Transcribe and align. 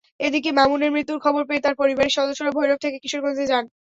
এদিকে 0.19 0.49
মামুনের 0.57 0.93
মৃত্যুর 0.93 1.19
খবর 1.25 1.41
পেয়ে 1.47 1.63
তাঁর 1.63 1.79
পরিবারের 1.81 2.15
সদস্যরা 2.17 2.51
ভৈরব 2.57 2.79
থেকে 2.81 2.97
কিশোরগঞ্জে 3.03 3.45
যান। 3.51 3.65